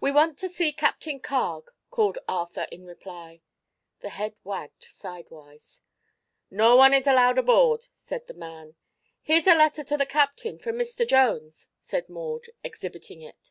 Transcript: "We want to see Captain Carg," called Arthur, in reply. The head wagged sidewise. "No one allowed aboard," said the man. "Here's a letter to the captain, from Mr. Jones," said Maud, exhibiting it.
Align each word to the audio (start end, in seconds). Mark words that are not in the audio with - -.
"We 0.00 0.12
want 0.12 0.38
to 0.38 0.48
see 0.48 0.70
Captain 0.70 1.18
Carg," 1.18 1.72
called 1.90 2.18
Arthur, 2.28 2.68
in 2.70 2.86
reply. 2.86 3.40
The 3.98 4.10
head 4.10 4.36
wagged 4.44 4.84
sidewise. 4.84 5.82
"No 6.52 6.76
one 6.76 6.94
allowed 6.94 7.38
aboard," 7.38 7.86
said 7.92 8.28
the 8.28 8.34
man. 8.34 8.76
"Here's 9.22 9.48
a 9.48 9.56
letter 9.58 9.82
to 9.82 9.96
the 9.96 10.06
captain, 10.06 10.56
from 10.60 10.76
Mr. 10.76 11.04
Jones," 11.04 11.70
said 11.80 12.08
Maud, 12.08 12.44
exhibiting 12.62 13.22
it. 13.22 13.50